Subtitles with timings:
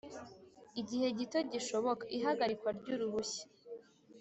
[0.81, 3.43] igihe gito gishoboka ihagarikwa ry uruhushya